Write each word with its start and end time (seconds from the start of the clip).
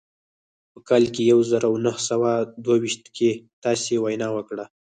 په 0.71 0.79
کال 0.87 1.03
يو 1.31 1.39
زر 1.49 1.63
و 1.69 1.75
نهه 1.85 1.99
سوه 2.09 2.31
دوه 2.63 2.75
ويشت 2.81 3.03
کې 3.15 3.29
تاسې 3.63 3.93
وينا 4.03 4.27
وکړه. 4.33 4.65